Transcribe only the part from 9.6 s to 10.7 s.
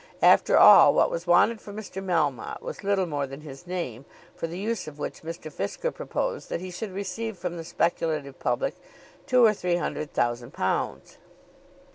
hundred thousand